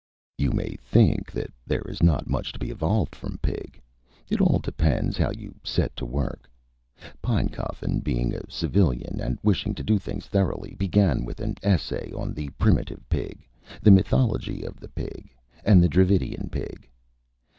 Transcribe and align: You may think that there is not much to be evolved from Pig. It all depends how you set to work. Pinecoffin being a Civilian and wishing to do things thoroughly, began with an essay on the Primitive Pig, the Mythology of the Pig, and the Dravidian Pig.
You 0.35 0.49
may 0.51 0.75
think 0.77 1.31
that 1.31 1.53
there 1.67 1.83
is 1.87 2.01
not 2.01 2.27
much 2.27 2.51
to 2.53 2.57
be 2.57 2.71
evolved 2.71 3.13
from 3.15 3.37
Pig. 3.37 3.79
It 4.31 4.41
all 4.41 4.57
depends 4.57 5.15
how 5.15 5.29
you 5.29 5.53
set 5.63 5.95
to 5.97 6.07
work. 6.07 6.49
Pinecoffin 7.21 7.99
being 7.99 8.33
a 8.33 8.41
Civilian 8.49 9.21
and 9.21 9.37
wishing 9.43 9.75
to 9.75 9.83
do 9.83 9.99
things 9.99 10.25
thoroughly, 10.25 10.73
began 10.73 11.23
with 11.23 11.39
an 11.39 11.53
essay 11.61 12.11
on 12.13 12.33
the 12.33 12.49
Primitive 12.57 13.07
Pig, 13.09 13.47
the 13.79 13.91
Mythology 13.91 14.63
of 14.63 14.79
the 14.79 14.89
Pig, 14.89 15.29
and 15.63 15.83
the 15.83 15.87
Dravidian 15.87 16.49
Pig. 16.49 16.89